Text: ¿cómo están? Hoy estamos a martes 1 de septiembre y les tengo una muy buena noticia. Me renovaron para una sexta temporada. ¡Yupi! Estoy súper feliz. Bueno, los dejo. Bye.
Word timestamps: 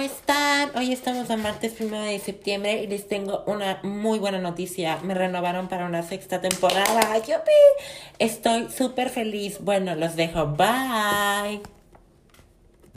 ¿cómo 0.00 0.12
están? 0.12 0.70
Hoy 0.76 0.94
estamos 0.94 1.28
a 1.30 1.36
martes 1.36 1.78
1 1.78 2.00
de 2.04 2.18
septiembre 2.20 2.82
y 2.82 2.86
les 2.86 3.06
tengo 3.06 3.44
una 3.46 3.80
muy 3.82 4.18
buena 4.18 4.38
noticia. 4.38 4.98
Me 5.02 5.12
renovaron 5.12 5.68
para 5.68 5.84
una 5.84 6.02
sexta 6.02 6.40
temporada. 6.40 7.18
¡Yupi! 7.18 7.84
Estoy 8.18 8.70
súper 8.70 9.10
feliz. 9.10 9.58
Bueno, 9.60 9.94
los 9.96 10.16
dejo. 10.16 10.46
Bye. 10.46 11.60